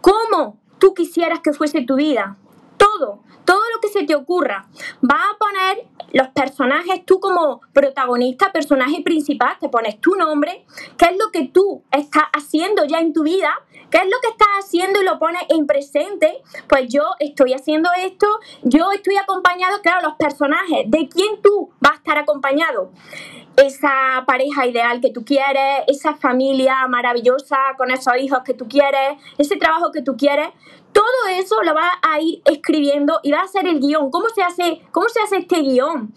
¿Cómo 0.00 0.58
tú 0.80 0.92
quisieras 0.92 1.38
que 1.38 1.52
fuese 1.52 1.82
tu 1.82 1.94
vida? 1.94 2.36
Todo, 2.76 3.22
todo 3.44 3.60
lo 3.72 3.80
que 3.80 3.86
se 3.86 4.04
te 4.04 4.16
ocurra. 4.16 4.66
Vas 5.02 5.20
a 5.20 5.38
poner 5.38 5.86
los 6.12 6.26
personajes, 6.30 7.06
tú 7.06 7.20
como 7.20 7.60
protagonista, 7.72 8.50
personaje 8.50 9.02
principal, 9.04 9.56
te 9.60 9.68
pones 9.68 10.00
tu 10.00 10.16
nombre, 10.16 10.66
qué 10.98 11.04
es 11.04 11.16
lo 11.16 11.30
que 11.30 11.46
tú 11.46 11.84
estás 11.92 12.24
haciendo 12.32 12.84
ya 12.86 12.98
en 12.98 13.12
tu 13.12 13.22
vida, 13.22 13.54
qué 13.90 13.98
es 13.98 14.04
lo 14.04 14.18
que 14.22 14.28
estás 14.28 14.48
haciendo 14.58 15.00
y 15.00 15.04
lo 15.04 15.18
pones 15.18 15.42
en 15.48 15.66
presente. 15.66 16.42
Pues 16.68 16.88
yo 16.88 17.02
estoy 17.18 17.52
haciendo 17.54 17.90
esto, 17.98 18.26
yo 18.62 18.92
estoy 18.92 19.16
acompañado, 19.16 19.80
claro, 19.82 20.08
los 20.08 20.16
personajes, 20.16 20.84
¿de 20.86 21.08
quién 21.08 21.42
tú 21.42 21.70
vas 21.80 21.92
a 21.92 21.96
estar 21.96 22.18
acompañado? 22.18 22.90
esa 23.56 24.24
pareja 24.26 24.66
ideal 24.66 25.00
que 25.00 25.10
tú 25.10 25.24
quieres, 25.24 25.84
esa 25.86 26.14
familia 26.14 26.86
maravillosa 26.88 27.56
con 27.76 27.90
esos 27.90 28.16
hijos 28.18 28.40
que 28.44 28.54
tú 28.54 28.66
quieres, 28.68 29.18
ese 29.38 29.56
trabajo 29.56 29.92
que 29.92 30.02
tú 30.02 30.16
quieres, 30.16 30.48
todo 30.92 31.04
eso 31.38 31.62
lo 31.62 31.74
vas 31.74 31.92
a 32.02 32.20
ir 32.20 32.42
escribiendo 32.44 33.20
y 33.22 33.32
va 33.32 33.42
a 33.42 33.48
ser 33.48 33.66
el 33.66 33.80
guion. 33.80 34.10
¿Cómo 34.10 34.28
se 34.30 34.42
hace, 34.42 34.80
cómo 34.90 35.08
se 35.08 35.20
hace 35.20 35.38
este 35.38 35.60
guion? 35.60 36.12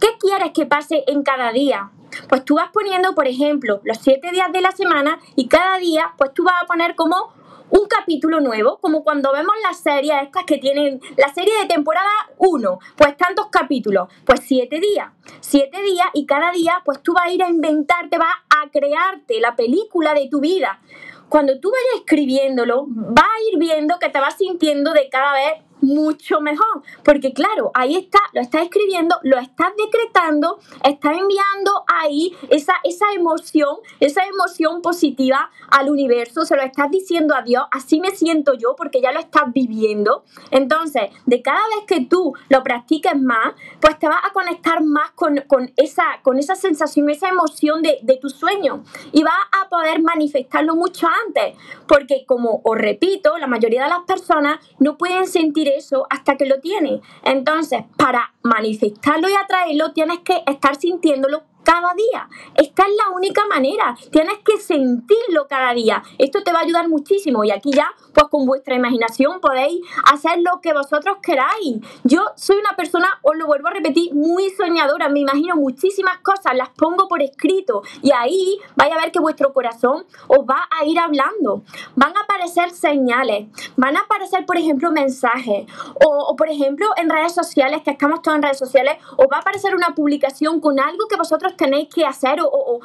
¿Qué 0.00 0.08
quieres 0.20 0.52
que 0.52 0.66
pase 0.66 1.04
en 1.06 1.22
cada 1.22 1.52
día? 1.52 1.90
Pues 2.28 2.44
tú 2.44 2.56
vas 2.56 2.70
poniendo, 2.72 3.14
por 3.14 3.26
ejemplo, 3.26 3.80
los 3.84 3.98
siete 3.98 4.30
días 4.30 4.52
de 4.52 4.60
la 4.60 4.72
semana 4.72 5.18
y 5.36 5.48
cada 5.48 5.78
día, 5.78 6.14
pues 6.16 6.32
tú 6.34 6.44
vas 6.44 6.54
a 6.62 6.66
poner 6.66 6.94
como 6.94 7.34
un 7.70 7.86
capítulo 7.86 8.40
nuevo, 8.40 8.78
como 8.80 9.04
cuando 9.04 9.32
vemos 9.32 9.54
las 9.62 9.80
series 9.80 10.22
estas 10.22 10.44
que 10.44 10.58
tienen 10.58 11.00
la 11.16 11.32
serie 11.34 11.52
de 11.60 11.66
temporada 11.66 12.08
1, 12.38 12.78
pues 12.96 13.16
tantos 13.16 13.48
capítulos, 13.50 14.08
pues 14.24 14.40
siete 14.42 14.80
días, 14.80 15.12
siete 15.40 15.82
días 15.82 16.06
y 16.14 16.24
cada 16.26 16.50
día 16.50 16.80
pues 16.84 17.02
tú 17.02 17.12
vas 17.12 17.26
a 17.26 17.30
ir 17.30 17.42
a 17.42 17.48
inventarte, 17.48 18.18
vas 18.18 18.36
a 18.48 18.70
crearte 18.70 19.40
la 19.40 19.54
película 19.54 20.14
de 20.14 20.28
tu 20.30 20.40
vida. 20.40 20.80
cuando 21.28 21.60
tú 21.60 21.70
vayas 21.70 22.00
escribiéndolo, 22.00 22.84
vas 22.88 23.26
a 23.26 23.52
ir 23.52 23.58
viendo 23.58 23.98
que 23.98 24.08
te 24.08 24.18
vas 24.18 24.38
sintiendo 24.38 24.92
de 24.94 25.10
cada 25.10 25.34
vez 25.34 25.67
mucho 25.80 26.40
mejor. 26.40 26.82
Porque 27.04 27.32
claro, 27.32 27.70
ahí 27.74 27.96
está, 27.96 28.18
lo 28.32 28.40
estás 28.40 28.62
escribiendo, 28.62 29.16
lo 29.22 29.38
estás 29.38 29.72
decretando, 29.76 30.58
estás 30.84 31.12
enviando 31.12 31.84
ahí 31.86 32.34
esa, 32.50 32.74
esa 32.84 33.06
emoción, 33.14 33.76
esa 34.00 34.24
emoción 34.24 34.82
positiva 34.82 35.50
al 35.70 35.90
universo, 35.90 36.44
se 36.44 36.56
lo 36.56 36.62
estás 36.62 36.90
diciendo 36.90 37.34
a 37.34 37.42
Dios, 37.42 37.64
así 37.70 38.00
me 38.00 38.10
siento 38.10 38.54
yo 38.54 38.74
porque 38.76 39.00
ya 39.00 39.12
lo 39.12 39.20
estás 39.20 39.52
viviendo. 39.52 40.24
Entonces, 40.50 41.10
de 41.26 41.42
cada 41.42 41.60
vez 41.76 41.84
que 41.86 42.04
tú 42.04 42.34
lo 42.48 42.62
practiques 42.62 43.16
más, 43.20 43.54
pues 43.80 43.98
te 43.98 44.08
vas 44.08 44.24
a 44.24 44.32
conectar 44.32 44.82
más 44.82 45.10
con, 45.12 45.38
esa, 45.76 46.04
con 46.22 46.38
esa 46.38 46.54
sensación, 46.54 47.10
esa 47.10 47.28
emoción 47.28 47.82
de, 47.82 47.98
de 48.02 48.16
tu 48.16 48.30
sueño 48.30 48.84
y 49.12 49.22
vas 49.22 49.34
a 49.62 49.68
poder 49.68 50.02
manifestarlo 50.02 50.74
mucho 50.76 51.06
antes. 51.26 51.56
Porque 51.86 52.24
como 52.26 52.60
os 52.64 52.78
repito, 52.78 53.36
la 53.38 53.46
mayoría 53.46 53.84
de 53.84 53.90
las 53.90 54.04
personas 54.06 54.58
no 54.78 54.96
pueden 54.96 55.26
sentir 55.26 55.67
eso 55.76 56.06
hasta 56.10 56.36
que 56.36 56.46
lo 56.46 56.60
tienes. 56.60 57.00
Entonces, 57.22 57.82
para 57.96 58.34
manifestarlo 58.42 59.28
y 59.28 59.34
atraerlo, 59.34 59.92
tienes 59.92 60.20
que 60.20 60.42
estar 60.46 60.76
sintiéndolo 60.76 61.42
cada 61.68 61.92
día. 61.92 62.26
Esta 62.54 62.84
es 62.84 62.94
la 62.96 63.14
única 63.14 63.44
manera. 63.46 63.94
Tienes 64.10 64.38
que 64.38 64.56
sentirlo 64.56 65.46
cada 65.46 65.74
día. 65.74 66.02
Esto 66.16 66.42
te 66.42 66.50
va 66.50 66.60
a 66.60 66.62
ayudar 66.62 66.88
muchísimo. 66.88 67.44
Y 67.44 67.50
aquí 67.50 67.72
ya, 67.72 67.90
pues 68.14 68.28
con 68.28 68.46
vuestra 68.46 68.74
imaginación 68.74 69.38
podéis 69.38 69.82
hacer 70.10 70.38
lo 70.38 70.62
que 70.62 70.72
vosotros 70.72 71.18
queráis. 71.22 71.76
Yo 72.04 72.24
soy 72.36 72.56
una 72.56 72.74
persona, 72.74 73.08
os 73.20 73.36
lo 73.36 73.46
vuelvo 73.46 73.68
a 73.68 73.72
repetir, 73.72 74.14
muy 74.14 74.48
soñadora. 74.48 75.10
Me 75.10 75.20
imagino 75.20 75.56
muchísimas 75.56 76.16
cosas, 76.18 76.56
las 76.56 76.70
pongo 76.70 77.06
por 77.06 77.20
escrito. 77.20 77.82
Y 78.00 78.12
ahí 78.12 78.58
vais 78.74 78.90
a 78.90 78.96
ver 78.96 79.12
que 79.12 79.20
vuestro 79.20 79.52
corazón 79.52 80.06
os 80.26 80.38
va 80.38 80.66
a 80.70 80.86
ir 80.86 80.98
hablando. 80.98 81.64
Van 81.96 82.16
a 82.16 82.20
aparecer 82.22 82.70
señales. 82.70 83.48
Van 83.76 83.94
a 83.94 84.00
aparecer, 84.00 84.46
por 84.46 84.56
ejemplo, 84.56 84.90
mensajes. 84.90 85.66
O, 86.02 86.28
o 86.30 86.34
por 86.34 86.48
ejemplo, 86.48 86.86
en 86.96 87.10
redes 87.10 87.34
sociales, 87.34 87.82
que 87.82 87.90
estamos 87.90 88.22
todos 88.22 88.36
en 88.36 88.42
redes 88.42 88.58
sociales, 88.58 88.96
os 89.18 89.26
va 89.30 89.36
a 89.36 89.40
aparecer 89.40 89.74
una 89.74 89.94
publicación 89.94 90.60
con 90.60 90.80
algo 90.80 91.06
que 91.08 91.16
vosotros 91.16 91.57
tenéis 91.58 91.88
que 91.94 92.06
hacer 92.06 92.38
o, 92.40 92.80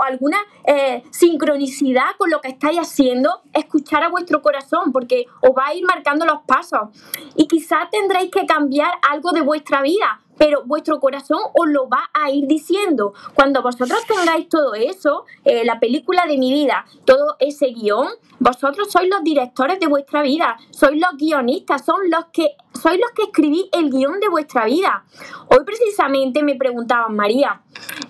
alguna 0.00 0.38
eh, 0.64 1.02
sincronicidad 1.10 2.16
con 2.16 2.30
lo 2.30 2.40
que 2.40 2.48
estáis 2.48 2.78
haciendo, 2.78 3.42
escuchar 3.52 4.04
a 4.04 4.08
vuestro 4.08 4.40
corazón 4.42 4.92
porque 4.92 5.26
os 5.40 5.50
va 5.50 5.66
a 5.66 5.74
ir 5.74 5.84
marcando 5.84 6.24
los 6.24 6.42
pasos. 6.42 6.90
Y 7.34 7.48
quizás 7.48 7.90
tendréis 7.90 8.30
que 8.30 8.46
cambiar 8.46 8.92
algo 9.10 9.32
de 9.32 9.40
vuestra 9.40 9.82
vida, 9.82 10.20
pero 10.38 10.62
vuestro 10.64 11.00
corazón 11.00 11.40
os 11.52 11.66
lo 11.68 11.88
va 11.88 12.08
a 12.14 12.30
ir 12.30 12.46
diciendo. 12.46 13.12
Cuando 13.34 13.62
vosotros 13.62 13.98
tengáis 14.06 14.48
todo 14.48 14.74
eso, 14.74 15.24
eh, 15.44 15.64
la 15.64 15.80
película 15.80 16.26
de 16.26 16.38
mi 16.38 16.52
vida, 16.52 16.86
todo 17.04 17.36
ese 17.40 17.66
guion, 17.66 18.08
vosotros 18.38 18.90
sois 18.90 19.10
los 19.10 19.24
directores 19.24 19.80
de 19.80 19.88
vuestra 19.88 20.22
vida, 20.22 20.56
sois 20.70 21.00
los 21.00 21.16
guionistas, 21.18 21.84
son 21.84 22.08
los 22.08 22.26
que 22.26 22.56
sois 22.80 22.98
los 22.98 23.10
que 23.10 23.24
escribís 23.24 23.66
el 23.72 23.90
guion 23.90 24.20
de 24.20 24.28
vuestra 24.28 24.64
vida. 24.64 25.04
Hoy 25.48 25.64
precisamente 25.64 26.42
me 26.42 26.54
preguntaban, 26.54 27.14
María, 27.16 27.62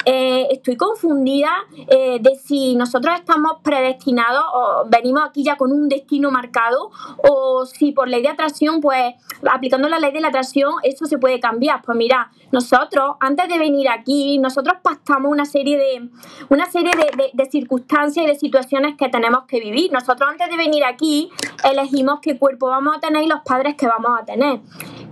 eh, 0.05 0.49
estoy 0.51 0.77
confundida 0.77 1.51
eh, 1.89 2.19
de 2.21 2.37
si 2.37 2.77
nosotros 2.77 3.15
estamos 3.19 3.59
predestinados 3.63 4.45
o 4.53 4.85
venimos 4.89 5.23
aquí 5.25 5.43
ya 5.45 5.57
con 5.57 5.73
un 5.73 5.89
destino 5.89 6.31
marcado 6.31 6.91
o 7.19 7.67
si 7.67 7.93
por 7.93 8.09
ley 8.09 8.23
de 8.23 8.29
atracción, 8.29 8.81
pues 8.81 9.15
aplicando 9.51 9.89
la 9.89 9.99
ley 9.99 10.13
de 10.13 10.21
la 10.21 10.29
atracción, 10.29 10.75
eso 10.83 11.07
se 11.07 11.19
puede 11.19 11.41
cambiar. 11.41 11.83
Pues 11.83 11.97
mira, 11.97 12.31
nosotros 12.53 13.17
antes 13.21 13.49
de 13.49 13.59
venir 13.59 13.89
aquí, 13.89 14.39
nosotros 14.39 14.79
pactamos 14.83 15.31
una 15.31 15.45
serie 15.45 15.77
de, 15.77 16.09
una 16.49 16.67
serie 16.71 16.93
de 17.33 17.51
circunstancias 17.51 18.25
y 18.25 18.29
de 18.29 18.37
situaciones 18.37 18.97
que 18.97 19.09
tenemos 19.09 19.45
que 19.47 19.61
vivir. 19.61 19.93
Nosotros 19.93 20.29
antes 20.31 20.49
de 20.49 20.57
venir 20.57 20.85
aquí 20.85 21.31
elegimos 21.65 22.21
qué 22.21 22.39
cuerpo 22.39 22.69
vamos 22.69 22.97
a 22.97 23.01
tener 23.01 23.23
y 23.23 23.27
los 23.27 23.41
padres 23.41 23.77
que 23.77 23.87
vamos 23.87 24.19
a 24.21 24.25
tener. 24.25 24.58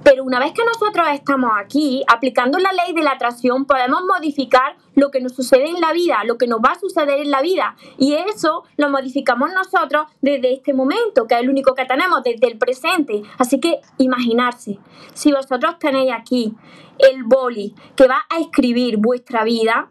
Pero 0.02 0.22
una 0.22 0.38
vez 0.38 0.52
que 0.52 0.64
nosotros 0.64 1.06
estamos 1.12 1.50
aquí, 1.56 2.04
aplicando 2.06 2.58
la 2.58 2.70
ley 2.72 2.94
de 2.94 3.02
la 3.02 3.12
atracción, 3.12 3.64
podemos 3.64 4.02
modificar 4.04 4.76
lo 4.94 5.10
que 5.10 5.20
nos 5.20 5.34
sucede 5.34 5.68
en 5.68 5.80
la 5.80 5.92
vida, 5.92 6.22
lo 6.24 6.38
que 6.38 6.46
nos 6.46 6.60
va 6.60 6.72
a 6.72 6.78
suceder 6.78 7.20
en 7.20 7.30
la 7.30 7.42
vida. 7.42 7.76
Y 7.98 8.14
eso 8.14 8.64
lo 8.76 8.88
modificamos 8.88 9.50
nosotros 9.52 10.06
desde 10.20 10.52
este 10.52 10.74
momento, 10.74 11.26
que 11.26 11.34
es 11.34 11.40
el 11.40 11.50
único 11.50 11.74
que 11.74 11.86
tenemos, 11.86 12.22
desde 12.22 12.46
el 12.46 12.56
presente. 12.56 13.22
Así 13.38 13.58
que 13.58 13.80
imaginarse, 13.98 14.78
si 15.14 15.32
vosotros 15.32 15.78
tenéis 15.78 16.12
aquí 16.12 16.54
el 16.98 17.24
boli 17.24 17.74
que 17.96 18.06
va 18.06 18.24
a 18.30 18.38
escribir 18.38 18.98
vuestra 18.98 19.44
vida, 19.44 19.88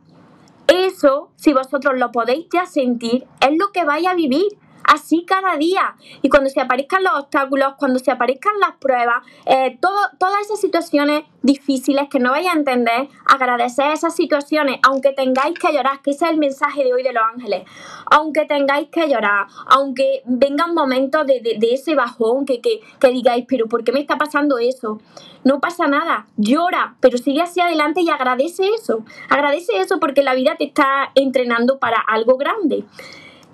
eso, 0.68 1.30
si 1.36 1.54
vosotros 1.54 1.96
lo 1.98 2.12
podéis 2.12 2.48
ya 2.52 2.66
sentir, 2.66 3.28
es 3.42 3.58
lo 3.58 3.72
que 3.72 3.86
vais 3.86 4.08
a 4.08 4.16
vivir 4.16 4.48
así 4.88 5.26
cada 5.26 5.58
día. 5.58 5.96
Y 6.22 6.30
cuando 6.30 6.50
se 6.50 6.62
aparezcan 6.62 7.04
los 7.04 7.14
obstáculos, 7.14 7.74
cuando 7.78 8.00
se 8.00 8.12
aparezcan 8.12 8.60
las 8.60 8.76
pruebas, 8.78 9.24
eh, 9.46 9.78
todas 9.80 10.42
esas 10.42 10.60
situaciones 10.60 11.24
difíciles 11.42 12.08
que 12.10 12.20
no 12.20 12.32
vais 12.32 12.48
a 12.48 12.54
entender, 12.54 13.08
agradecer 13.26 13.92
esas 13.92 14.16
situaciones, 14.16 14.80
aunque 14.84 15.14
tengáis 15.14 15.58
que 15.60 15.72
llorar, 15.72 16.02
que 16.02 16.12
ese 16.12 16.26
es 16.26 16.32
el 16.32 16.38
mensaje 16.38 16.84
de 16.84 16.94
hoy 16.94 17.04
de 17.04 17.14
los 17.14 17.24
ángeles, 17.24 17.64
aunque 18.10 18.46
tengáis 18.46 18.90
que 18.90 19.08
llorar, 19.08 19.48
aunque 19.68 20.24
vengan 20.26 20.74
momentos 20.74 21.26
de, 21.28 21.42
de, 21.42 21.74
ese 21.74 21.94
bajón 21.94 22.46
que, 22.46 22.62
que, 22.62 22.82
que 23.00 23.10
digáis, 23.10 23.46
pero 23.48 23.68
¿por 23.68 23.84
qué 23.84 23.92
me 23.92 24.00
está 24.00 24.18
pasando 24.18 24.58
eso? 24.58 25.00
No 25.44 25.60
pasa 25.60 25.88
nada, 25.88 26.26
llora, 26.38 26.96
pero 27.00 27.20
sigue 27.20 27.44
hacia 27.44 27.66
adelante 27.66 28.02
y 28.02 28.10
agradece 28.10 28.68
eso. 28.70 29.06
Agradece 29.30 29.80
eso 29.80 30.00
porque 30.00 30.24
la 30.24 30.34
vida 30.34 30.56
te 30.58 30.64
está 30.64 31.12
entrenando 31.14 31.78
para 31.78 31.98
algo 32.00 32.38
grande. 32.38 32.84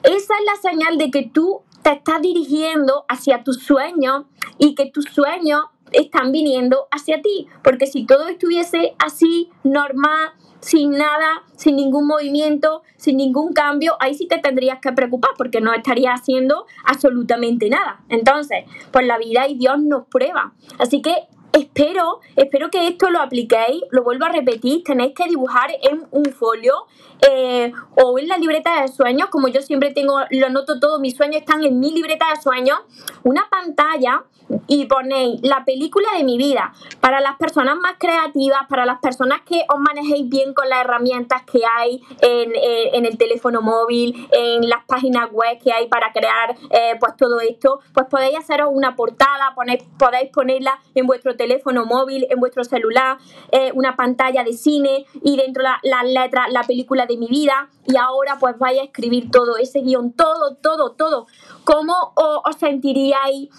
Esa 0.03 0.33
es 0.33 0.45
la 0.45 0.69
señal 0.69 0.97
de 0.97 1.11
que 1.11 1.23
tú 1.23 1.61
te 1.83 1.91
estás 1.91 2.21
dirigiendo 2.21 3.05
hacia 3.07 3.43
tus 3.43 3.57
sueños 3.57 4.25
y 4.57 4.75
que 4.75 4.87
tus 4.87 5.05
sueños 5.05 5.65
están 5.91 6.31
viniendo 6.31 6.87
hacia 6.91 7.21
ti. 7.21 7.47
Porque 7.63 7.87
si 7.87 8.05
todo 8.05 8.27
estuviese 8.27 8.95
así, 8.99 9.49
normal, 9.63 10.31
sin 10.59 10.91
nada, 10.91 11.43
sin 11.55 11.75
ningún 11.75 12.07
movimiento, 12.07 12.83
sin 12.97 13.17
ningún 13.17 13.53
cambio, 13.53 13.95
ahí 13.99 14.13
sí 14.13 14.27
te 14.27 14.37
tendrías 14.37 14.79
que 14.79 14.91
preocupar 14.91 15.31
porque 15.37 15.59
no 15.59 15.73
estarías 15.73 16.21
haciendo 16.21 16.65
absolutamente 16.85 17.69
nada. 17.69 18.01
Entonces, 18.09 18.65
pues 18.91 19.05
la 19.05 19.17
vida 19.17 19.47
y 19.47 19.55
Dios 19.55 19.79
nos 19.79 20.05
prueba. 20.07 20.53
Así 20.79 21.01
que 21.01 21.27
espero, 21.53 22.19
espero 22.35 22.69
que 22.69 22.87
esto 22.87 23.09
lo 23.09 23.19
apliquéis, 23.19 23.83
lo 23.91 24.03
vuelvo 24.03 24.25
a 24.25 24.29
repetir, 24.29 24.83
tenéis 24.83 25.13
que 25.15 25.27
dibujar 25.27 25.69
en 25.81 26.05
un 26.11 26.25
folio 26.25 26.85
eh, 27.29 27.71
o 27.95 28.17
en 28.17 28.27
la 28.27 28.37
libreta 28.37 28.81
de 28.81 28.87
sueños, 28.87 29.29
como 29.29 29.47
yo 29.47 29.61
siempre 29.61 29.91
tengo, 29.91 30.19
lo 30.29 30.47
anoto 30.47 30.79
todo, 30.79 30.99
mis 30.99 31.15
sueños 31.15 31.37
están 31.37 31.63
en 31.63 31.79
mi 31.79 31.91
libreta 31.91 32.25
de 32.33 32.41
sueños, 32.41 32.79
una 33.23 33.47
pantalla 33.49 34.23
y 34.67 34.85
ponéis 34.85 35.39
la 35.43 35.63
película 35.65 36.09
de 36.17 36.23
mi 36.23 36.37
vida. 36.37 36.73
Para 36.99 37.21
las 37.21 37.37
personas 37.37 37.77
más 37.77 37.95
creativas, 37.97 38.61
para 38.69 38.85
las 38.85 38.99
personas 38.99 39.41
que 39.41 39.63
os 39.69 39.79
manejéis 39.79 40.27
bien 40.29 40.53
con 40.53 40.69
las 40.69 40.81
herramientas 40.81 41.43
que 41.43 41.61
hay 41.77 42.01
en, 42.21 42.51
eh, 42.55 42.91
el 42.93 43.17
teléfono 43.17 43.61
móvil, 43.61 44.27
en 44.31 44.69
las 44.69 44.83
páginas 44.85 45.31
web 45.31 45.57
que 45.63 45.71
hay 45.71 45.87
para 45.87 46.11
crear 46.11 46.55
eh, 46.69 46.95
pues 46.99 47.15
todo 47.17 47.39
esto, 47.39 47.79
pues 47.93 48.07
podéis 48.07 48.37
haceros 48.37 48.69
una 48.71 48.95
portada, 48.95 49.55
podéis 49.97 50.29
ponerla 50.31 50.79
en 50.95 51.07
vuestro 51.07 51.35
teléfono 51.41 51.85
móvil, 51.85 52.27
en 52.29 52.39
vuestro 52.39 52.63
celular, 52.63 53.17
eh, 53.51 53.71
una 53.73 53.95
pantalla 53.95 54.43
de 54.43 54.53
cine 54.53 55.05
y 55.23 55.37
dentro 55.37 55.63
las 55.63 55.79
la 55.81 56.03
letras, 56.03 56.51
la 56.51 56.63
película 56.63 57.07
de 57.07 57.17
mi 57.17 57.27
vida 57.27 57.69
y 57.87 57.97
ahora 57.97 58.37
pues 58.39 58.59
vais 58.59 58.79
a 58.79 58.83
escribir 58.83 59.31
todo 59.31 59.57
ese 59.57 59.79
guion, 59.79 60.13
todo, 60.13 60.55
todo, 60.61 60.91
todo. 60.91 61.25
¿Cómo 61.63 62.13
os, 62.15 62.55
sentiríais 62.57 63.49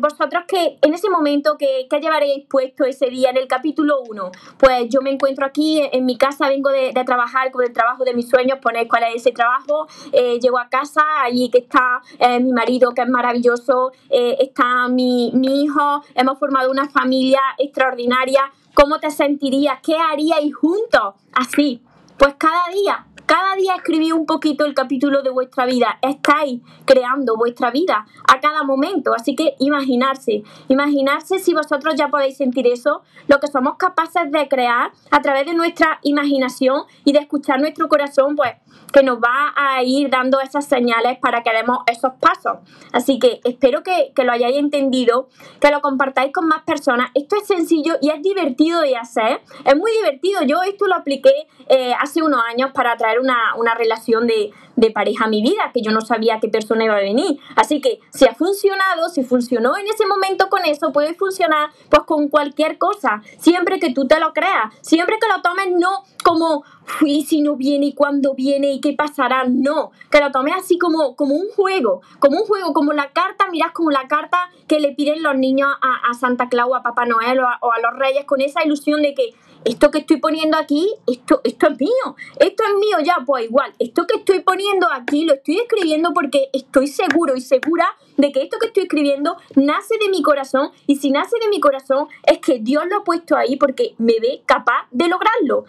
vosotros 0.00 0.42
que 0.48 0.78
en 0.82 0.94
ese 0.94 1.08
momento 1.08 1.56
que, 1.56 1.86
que, 1.88 2.00
llevaréis 2.00 2.46
puesto 2.48 2.84
ese 2.84 3.06
día 3.10 3.30
en 3.30 3.36
el 3.36 3.46
capítulo 3.46 4.00
1? 4.08 4.32
Pues 4.58 4.88
yo 4.88 5.00
me 5.02 5.10
encuentro 5.10 5.46
aquí 5.46 5.80
en 5.92 6.04
mi 6.04 6.18
casa, 6.18 6.48
vengo 6.48 6.70
de, 6.70 6.92
trabajar 7.04 7.52
con 7.52 7.64
el 7.64 7.72
trabajo 7.72 8.04
de 8.04 8.12
mis 8.12 8.28
sueños, 8.28 8.58
ponéis 8.60 8.88
cuál 8.88 9.04
es 9.04 9.16
ese 9.16 9.30
trabajo, 9.30 9.86
llego 10.12 10.58
a 10.58 10.68
casa, 10.68 11.02
allí 11.22 11.48
que 11.48 11.58
está 11.58 12.02
mi 12.40 12.52
marido 12.52 12.90
que 12.90 13.02
es 13.02 13.08
maravilloso, 13.08 13.92
está 14.08 14.88
mi, 14.88 15.30
mi 15.34 15.62
hijo, 15.62 16.02
hemos 16.14 16.38
formado 16.38 16.70
una 16.70 16.88
familia 16.88 17.19
extraordinaria, 17.58 18.52
¿cómo 18.74 18.98
te 19.00 19.10
sentirías? 19.10 19.80
¿Qué 19.82 19.96
haríais 19.96 20.54
juntos? 20.54 21.14
Así, 21.32 21.82
pues 22.18 22.34
cada 22.38 22.68
día, 22.72 23.06
cada 23.30 23.54
día 23.54 23.76
escribí 23.76 24.10
un 24.10 24.26
poquito 24.26 24.64
el 24.64 24.74
capítulo 24.74 25.22
de 25.22 25.30
vuestra 25.30 25.64
vida. 25.64 26.00
Estáis 26.02 26.62
creando 26.84 27.36
vuestra 27.36 27.70
vida 27.70 28.04
a 28.26 28.40
cada 28.40 28.64
momento. 28.64 29.14
Así 29.14 29.36
que 29.36 29.54
imaginarse, 29.60 30.42
imaginarse 30.66 31.38
si 31.38 31.54
vosotros 31.54 31.94
ya 31.96 32.08
podéis 32.08 32.36
sentir 32.36 32.66
eso, 32.66 33.02
lo 33.28 33.38
que 33.38 33.46
somos 33.46 33.76
capaces 33.76 34.32
de 34.32 34.48
crear 34.48 34.90
a 35.12 35.22
través 35.22 35.46
de 35.46 35.54
nuestra 35.54 36.00
imaginación 36.02 36.82
y 37.04 37.12
de 37.12 37.20
escuchar 37.20 37.60
nuestro 37.60 37.88
corazón, 37.88 38.34
pues 38.34 38.54
que 38.92 39.04
nos 39.04 39.18
va 39.18 39.54
a 39.54 39.82
ir 39.84 40.10
dando 40.10 40.40
esas 40.40 40.66
señales 40.66 41.18
para 41.18 41.44
que 41.44 41.52
demos 41.52 41.78
esos 41.86 42.12
pasos. 42.20 42.58
Así 42.92 43.20
que 43.20 43.40
espero 43.44 43.84
que, 43.84 44.12
lo 44.24 44.32
hayáis 44.32 44.58
entendido, 44.58 45.28
que 45.60 45.70
lo 45.70 45.80
compartáis 45.80 46.32
con 46.32 46.48
más 46.48 46.62
personas. 46.64 47.10
Esto 47.14 47.36
es 47.36 47.46
sencillo 47.46 47.94
y 48.02 48.10
es 48.10 48.20
divertido 48.22 48.80
de 48.80 48.96
hacer. 48.96 49.40
Es 49.64 49.76
muy 49.76 49.92
divertido. 49.92 50.42
Yo 50.42 50.62
esto 50.62 50.86
lo 50.86 50.96
apliqué 50.96 51.32
eh, 51.68 51.94
hace 51.98 52.22
unos 52.22 52.42
años 52.50 52.72
para 52.74 52.96
traer 52.96 53.19
una, 53.20 53.54
una 53.56 53.74
relación 53.74 54.26
de, 54.26 54.50
de 54.80 54.90
pareja 54.90 55.26
a 55.26 55.28
mi 55.28 55.42
vida, 55.42 55.70
que 55.72 55.82
yo 55.82 55.92
no 55.92 56.00
sabía 56.00 56.40
qué 56.40 56.48
persona 56.48 56.84
iba 56.84 56.96
a 56.96 57.00
venir. 57.00 57.38
Así 57.56 57.80
que 57.80 58.00
si 58.10 58.24
ha 58.26 58.34
funcionado, 58.34 59.08
si 59.10 59.22
funcionó 59.22 59.76
en 59.76 59.86
ese 59.86 60.06
momento 60.06 60.48
con 60.48 60.64
eso, 60.64 60.92
puede 60.92 61.14
funcionar 61.14 61.70
pues 61.90 62.02
con 62.04 62.28
cualquier 62.28 62.78
cosa, 62.78 63.22
siempre 63.38 63.78
que 63.78 63.92
tú 63.92 64.06
te 64.06 64.18
lo 64.18 64.32
creas, 64.32 64.72
siempre 64.80 65.18
que 65.20 65.28
lo 65.28 65.42
tomes 65.42 65.68
no 65.76 66.04
como 66.24 66.64
y 67.02 67.24
si 67.24 67.40
no 67.40 67.56
viene 67.56 67.86
y 67.86 67.94
viene 68.36 68.72
y 68.72 68.80
qué 68.80 68.94
pasará, 68.94 69.44
no, 69.48 69.92
que 70.10 70.20
lo 70.20 70.30
tomes 70.30 70.54
así 70.56 70.78
como, 70.78 71.14
como 71.14 71.34
un 71.34 71.48
juego, 71.50 72.00
como 72.18 72.38
un 72.38 72.46
juego, 72.46 72.72
como 72.72 72.92
la 72.92 73.12
carta, 73.12 73.48
miras 73.50 73.72
como 73.72 73.90
la 73.90 74.08
carta 74.08 74.50
que 74.66 74.80
le 74.80 74.92
piden 74.92 75.22
los 75.22 75.36
niños 75.36 75.68
a, 75.80 76.14
Santa 76.14 76.48
Claus, 76.48 76.72
a 76.76 76.82
Papá 76.82 77.06
Noel 77.06 77.40
o 77.40 77.72
a 77.72 77.80
los 77.80 77.98
reyes 77.98 78.24
con 78.24 78.40
esa 78.40 78.64
ilusión 78.64 79.02
de 79.02 79.14
que 79.14 79.34
esto 79.64 79.90
que 79.90 79.98
estoy 79.98 80.18
poniendo 80.18 80.56
aquí, 80.56 80.92
esto, 81.06 81.40
esto 81.44 81.68
es 81.68 81.80
mío, 81.80 82.16
esto 82.38 82.62
es 82.64 82.74
mío 82.74 82.96
ya, 83.04 83.16
pues 83.26 83.44
igual, 83.44 83.72
esto 83.78 84.06
que 84.06 84.18
estoy 84.18 84.40
poniendo 84.40 84.88
aquí 84.92 85.24
lo 85.24 85.34
estoy 85.34 85.58
escribiendo 85.58 86.12
porque 86.14 86.48
estoy 86.52 86.86
seguro 86.88 87.36
y 87.36 87.40
segura 87.40 87.86
de 88.16 88.32
que 88.32 88.42
esto 88.42 88.58
que 88.58 88.68
estoy 88.68 88.84
escribiendo 88.84 89.36
nace 89.56 89.94
de 89.98 90.08
mi 90.08 90.22
corazón 90.22 90.70
y 90.86 90.96
si 90.96 91.10
nace 91.10 91.36
de 91.40 91.48
mi 91.48 91.60
corazón 91.60 92.08
es 92.24 92.38
que 92.38 92.58
Dios 92.58 92.84
lo 92.88 92.98
ha 92.98 93.04
puesto 93.04 93.36
ahí 93.36 93.56
porque 93.56 93.94
me 93.98 94.14
ve 94.20 94.42
capaz 94.46 94.86
de 94.90 95.08
lograrlo. 95.08 95.64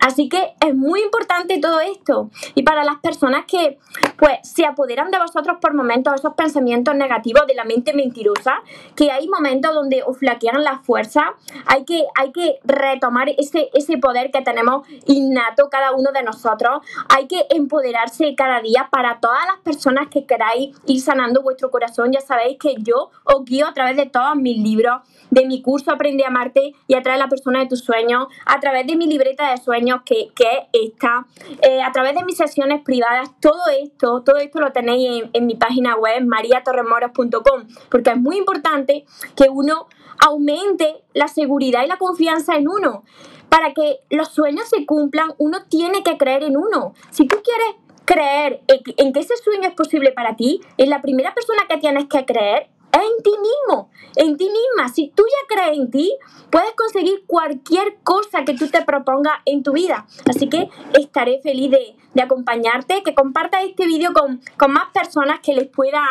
Así 0.00 0.28
que 0.28 0.54
es 0.60 0.74
muy 0.74 1.00
importante 1.00 1.58
todo 1.60 1.80
esto. 1.80 2.30
Y 2.54 2.62
para 2.62 2.84
las 2.84 2.96
personas 2.96 3.44
que 3.46 3.78
pues 4.18 4.38
se 4.42 4.66
apoderan 4.66 5.10
de 5.10 5.18
vosotros 5.18 5.58
por 5.60 5.74
momentos 5.74 6.14
esos 6.14 6.34
pensamientos 6.34 6.94
negativos 6.94 7.46
de 7.46 7.54
la 7.54 7.64
mente 7.64 7.92
mentirosa, 7.94 8.62
que 8.96 9.10
hay 9.10 9.28
momentos 9.28 9.74
donde 9.74 10.02
os 10.02 10.18
flaquean 10.18 10.62
la 10.62 10.78
fuerza, 10.80 11.34
hay 11.66 11.84
que, 11.84 12.04
hay 12.16 12.32
que 12.32 12.58
retomar 12.64 13.28
ese, 13.38 13.70
ese 13.72 13.98
poder 13.98 14.30
que 14.30 14.42
tenemos 14.42 14.86
innato 15.06 15.68
cada 15.70 15.92
uno 15.92 16.12
de 16.12 16.22
nosotros, 16.22 16.80
hay 17.08 17.26
que 17.26 17.46
empoderarse 17.50 18.34
cada 18.34 18.60
día 18.60 18.88
para 18.90 19.20
todas 19.20 19.44
las 19.46 19.60
personas 19.60 20.08
que 20.08 20.26
queráis 20.26 20.76
ir 20.86 21.00
sanando 21.00 21.42
vuestro 21.42 21.70
corazón. 21.70 22.12
Ya 22.12 22.20
sabéis 22.20 22.58
que 22.58 22.74
yo 22.78 23.10
os 23.24 23.44
guío 23.44 23.66
a 23.66 23.74
través 23.74 23.96
de 23.96 24.06
todos 24.06 24.36
mis 24.36 24.58
libros, 24.58 25.00
de 25.30 25.46
mi 25.46 25.62
curso 25.62 25.92
Aprende 25.92 26.24
a 26.24 26.28
amarte 26.28 26.74
y 26.88 26.94
atrae 26.94 27.14
a 27.14 27.18
la 27.18 27.28
persona 27.28 27.60
de 27.60 27.66
tus 27.66 27.80
sueños, 27.80 28.26
a 28.46 28.58
través 28.60 28.86
de 28.86 28.96
mi 28.96 29.06
libreta 29.06 29.50
de 29.50 29.58
sueños 29.58 29.93
que, 30.04 30.30
que 30.34 30.68
está, 30.72 31.26
eh, 31.62 31.82
a 31.82 31.92
través 31.92 32.14
de 32.14 32.24
mis 32.24 32.36
sesiones 32.36 32.82
privadas, 32.82 33.30
todo 33.40 33.62
esto, 33.82 34.22
todo 34.22 34.36
esto 34.38 34.60
lo 34.60 34.72
tenéis 34.72 35.24
en, 35.32 35.46
mi 35.46 35.54
página 35.54 35.96
web 35.96 36.24
mariatorremoros.com, 36.24 37.68
porque 37.90 38.10
es 38.10 38.16
muy 38.16 38.36
importante 38.36 39.04
que 39.36 39.48
uno 39.50 39.88
aumente 40.26 41.02
la 41.12 41.28
seguridad 41.28 41.84
y 41.84 41.88
la 41.88 41.98
confianza 41.98 42.56
en 42.56 42.68
uno. 42.68 43.04
Para 43.48 43.72
que 43.72 44.00
los 44.10 44.28
sueños 44.28 44.68
se 44.68 44.84
cumplan, 44.84 45.32
uno 45.38 45.58
tiene 45.68 46.02
que 46.02 46.16
creer 46.16 46.42
en 46.42 46.56
uno. 46.56 46.94
Si 47.10 47.26
tú 47.26 47.36
quieres 47.44 47.76
creer 48.04 48.62
en 48.96 49.12
que 49.12 49.20
ese 49.20 49.36
sueño 49.36 49.68
es 49.68 49.74
posible 49.74 50.12
para 50.12 50.34
ti, 50.34 50.60
es 50.76 50.88
la 50.88 51.00
primera 51.00 51.32
persona 51.34 51.62
que 51.68 51.78
tienes 51.78 52.06
que 52.06 52.24
creer 52.24 52.68
en 53.02 53.22
ti 53.22 53.30
mismo, 53.30 53.90
en 54.16 54.36
ti 54.36 54.48
misma. 54.48 54.88
Si 54.88 55.08
tú 55.08 55.24
ya 55.24 55.54
crees 55.54 55.78
en 55.78 55.90
ti, 55.90 56.16
puedes 56.50 56.72
conseguir 56.74 57.24
cualquier 57.26 57.96
cosa 58.02 58.44
que 58.44 58.54
tú 58.54 58.68
te 58.68 58.82
propongas 58.82 59.34
en 59.44 59.62
tu 59.62 59.72
vida. 59.72 60.06
Así 60.28 60.48
que 60.48 60.68
estaré 60.98 61.40
feliz 61.42 61.70
de, 61.70 61.96
de 62.14 62.22
acompañarte, 62.22 63.02
que 63.02 63.14
compartas 63.14 63.64
este 63.64 63.86
vídeo 63.86 64.12
con, 64.12 64.40
con, 64.56 64.72
más 64.72 64.86
personas 64.92 65.40
que 65.40 65.52
les 65.52 65.68
pueda 65.68 66.02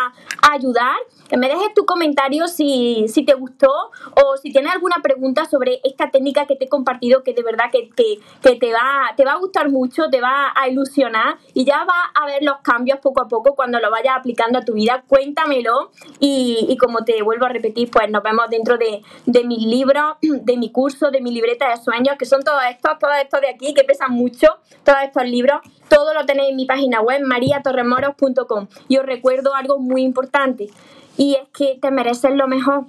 ayudar, 0.51 0.95
que 1.29 1.37
me 1.37 1.47
dejes 1.47 1.73
tu 1.73 1.85
comentario 1.85 2.47
si, 2.47 3.05
si, 3.07 3.25
te 3.25 3.33
gustó 3.33 3.71
o 4.15 4.37
si 4.37 4.51
tienes 4.51 4.73
alguna 4.73 4.97
pregunta 5.01 5.45
sobre 5.45 5.79
esta 5.83 6.11
técnica 6.11 6.45
que 6.45 6.55
te 6.55 6.65
he 6.65 6.69
compartido, 6.69 7.23
que 7.23 7.33
de 7.33 7.41
verdad 7.41 7.65
que, 7.71 7.89
que, 7.89 8.19
que 8.41 8.55
te, 8.55 8.71
va, 8.71 9.13
te 9.15 9.25
va 9.25 9.33
a 9.33 9.37
gustar 9.37 9.69
mucho, 9.69 10.09
te 10.09 10.21
va 10.21 10.51
a 10.55 10.67
ilusionar 10.69 11.37
y 11.53 11.65
ya 11.65 11.83
va 11.85 12.11
a 12.13 12.25
ver 12.25 12.43
los 12.43 12.57
cambios 12.61 12.99
poco 12.99 13.21
a 13.21 13.27
poco 13.27 13.55
cuando 13.55 13.79
lo 13.79 13.89
vayas 13.89 14.15
aplicando 14.17 14.59
a 14.59 14.65
tu 14.65 14.73
vida. 14.73 15.03
Cuéntamelo 15.07 15.91
y, 16.19 16.67
y 16.69 16.77
como 16.77 17.03
te 17.05 17.21
vuelvo 17.23 17.45
a 17.45 17.49
repetir, 17.49 17.89
pues 17.89 18.09
nos 18.09 18.23
vemos 18.23 18.49
dentro 18.49 18.77
de, 18.77 19.01
de 19.25 19.43
mis 19.43 19.65
libros, 19.65 20.17
de 20.21 20.57
mi 20.57 20.71
curso, 20.71 21.11
de 21.11 21.21
mi 21.21 21.31
libreta 21.31 21.69
de 21.69 21.77
sueños, 21.77 22.15
que 22.17 22.25
son 22.25 22.43
todos 22.43 22.61
estos, 22.69 22.99
todos 22.99 23.15
estos 23.21 23.41
de 23.41 23.49
aquí, 23.49 23.73
que 23.73 23.83
pesan 23.83 24.11
mucho, 24.11 24.47
todos 24.83 24.99
estos 25.03 25.23
libros 25.23 25.61
todo 25.89 26.13
lo 26.13 26.25
tenéis 26.25 26.51
en 26.51 26.55
mi 26.55 26.65
página 26.65 27.01
web 27.01 27.21
mariatorremoros.com. 27.23 28.67
Y 28.87 28.97
os 28.97 29.05
recuerdo 29.05 29.55
algo 29.55 29.79
muy 29.79 30.03
importante 30.03 30.69
y 31.17 31.35
es 31.35 31.47
que 31.49 31.77
te 31.81 31.91
mereces 31.91 32.35
lo 32.35 32.47
mejor. 32.47 32.85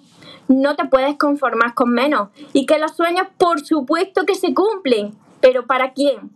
No 0.48 0.76
te 0.76 0.84
puedes 0.86 1.16
conformar 1.16 1.74
con 1.74 1.90
menos 1.90 2.28
y 2.52 2.66
que 2.66 2.78
los 2.78 2.96
sueños 2.96 3.26
por 3.38 3.60
supuesto 3.60 4.24
que 4.26 4.34
se 4.34 4.54
cumplen, 4.54 5.14
pero 5.40 5.66
¿para 5.66 5.92
quién? 5.92 6.30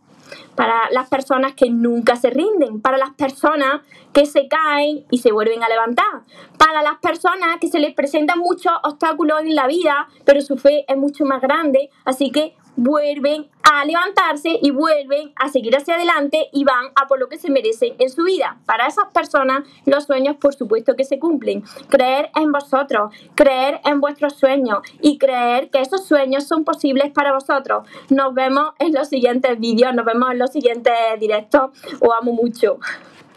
Para 0.54 0.90
las 0.90 1.08
personas 1.08 1.54
que 1.54 1.70
nunca 1.70 2.16
se 2.16 2.30
rinden, 2.30 2.80
para 2.80 2.98
las 2.98 3.10
personas 3.10 3.82
que 4.12 4.26
se 4.26 4.48
caen 4.48 5.04
y 5.10 5.18
se 5.18 5.32
vuelven 5.32 5.62
a 5.62 5.68
levantar, 5.68 6.22
para 6.58 6.82
las 6.82 6.98
personas 6.98 7.58
que 7.60 7.68
se 7.68 7.78
les 7.78 7.94
presentan 7.94 8.38
muchos 8.38 8.72
obstáculos 8.82 9.40
en 9.40 9.54
la 9.54 9.66
vida, 9.66 10.08
pero 10.24 10.40
su 10.40 10.56
fe 10.56 10.84
es 10.88 10.96
mucho 10.96 11.24
más 11.24 11.40
grande, 11.40 11.90
así 12.04 12.30
que 12.30 12.54
vuelven 12.78 13.48
a 13.64 13.84
levantarse 13.84 14.56
y 14.62 14.70
vuelven 14.70 15.32
a 15.34 15.48
seguir 15.48 15.76
hacia 15.76 15.96
adelante 15.96 16.48
y 16.52 16.62
van 16.62 16.86
a 16.94 17.08
por 17.08 17.18
lo 17.18 17.28
que 17.28 17.36
se 17.36 17.50
merecen 17.50 17.96
en 17.98 18.08
su 18.08 18.22
vida. 18.22 18.58
Para 18.66 18.86
esas 18.86 19.06
personas 19.12 19.64
los 19.84 20.04
sueños 20.04 20.36
por 20.36 20.54
supuesto 20.54 20.94
que 20.94 21.04
se 21.04 21.18
cumplen. 21.18 21.64
Creer 21.88 22.30
en 22.36 22.52
vosotros, 22.52 23.12
creer 23.34 23.80
en 23.84 24.00
vuestros 24.00 24.34
sueños 24.34 24.78
y 25.02 25.18
creer 25.18 25.70
que 25.70 25.80
esos 25.80 26.06
sueños 26.06 26.46
son 26.46 26.64
posibles 26.64 27.10
para 27.10 27.32
vosotros. 27.32 27.84
Nos 28.10 28.32
vemos 28.32 28.70
en 28.78 28.94
los 28.94 29.08
siguientes 29.08 29.58
vídeos, 29.58 29.92
nos 29.92 30.04
vemos 30.04 30.30
en 30.30 30.38
los 30.38 30.50
siguientes 30.52 30.94
directos. 31.18 31.72
Os 31.98 32.10
amo 32.20 32.32
mucho. 32.32 32.78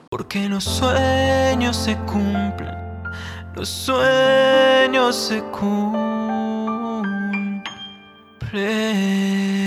Porque 0.10 0.48
los 0.48 0.64
sueños 0.64 1.76
se 1.76 1.98
cumplen, 2.06 2.78
los 3.56 3.68
sueños 3.68 5.16
se 5.16 5.42
cumplen. 5.46 6.01
pray. 8.52 9.61